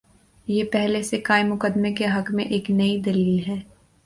یہ 0.47 0.63
پہلے 0.63 1.01
سے 1.03 1.19
قائم 1.19 1.53
مقدمے 1.53 1.93
کے 1.93 2.05
حق 2.05 2.31
میں 2.31 2.45
ایک 2.45 2.71
نئی 2.71 3.01
دلیل 3.01 3.39
ہے۔ 3.47 3.59